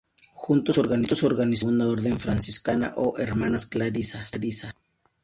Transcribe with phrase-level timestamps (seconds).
[0.33, 4.31] Juntos organizaron la Segunda Orden Franciscana o hermanas clarisas.